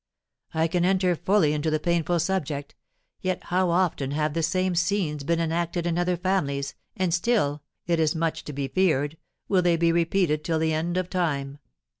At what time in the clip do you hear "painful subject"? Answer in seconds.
1.79-2.73